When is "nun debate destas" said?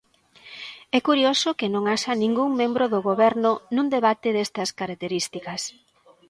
3.75-4.69